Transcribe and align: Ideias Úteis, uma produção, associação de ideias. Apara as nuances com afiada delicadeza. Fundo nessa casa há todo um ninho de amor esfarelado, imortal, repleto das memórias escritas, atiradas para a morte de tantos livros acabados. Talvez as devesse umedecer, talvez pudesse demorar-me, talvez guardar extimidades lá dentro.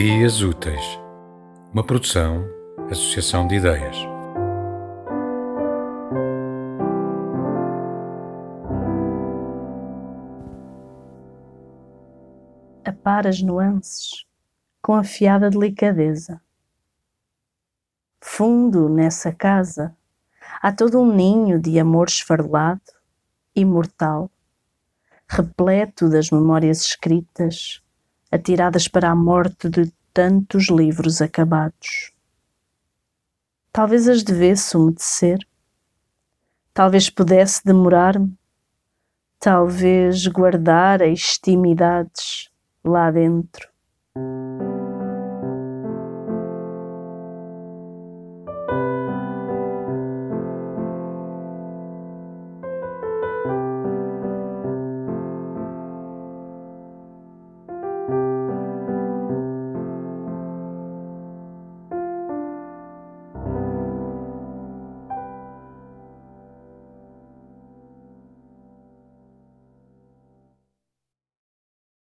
Ideias 0.00 0.42
Úteis, 0.42 1.00
uma 1.74 1.82
produção, 1.82 2.48
associação 2.88 3.48
de 3.48 3.56
ideias. 3.56 3.96
Apara 12.84 13.28
as 13.28 13.42
nuances 13.42 14.24
com 14.80 14.94
afiada 14.94 15.50
delicadeza. 15.50 16.40
Fundo 18.20 18.88
nessa 18.88 19.32
casa 19.32 19.96
há 20.62 20.70
todo 20.70 21.00
um 21.00 21.12
ninho 21.12 21.60
de 21.60 21.76
amor 21.76 22.06
esfarelado, 22.06 22.92
imortal, 23.52 24.30
repleto 25.28 26.08
das 26.08 26.30
memórias 26.30 26.82
escritas, 26.82 27.82
atiradas 28.30 28.88
para 28.88 29.10
a 29.10 29.14
morte 29.14 29.68
de 29.68 29.92
tantos 30.12 30.68
livros 30.68 31.22
acabados. 31.22 32.12
Talvez 33.72 34.08
as 34.08 34.22
devesse 34.22 34.76
umedecer, 34.76 35.38
talvez 36.74 37.08
pudesse 37.08 37.64
demorar-me, 37.64 38.36
talvez 39.38 40.26
guardar 40.26 41.00
extimidades 41.02 42.50
lá 42.84 43.10
dentro. 43.10 43.68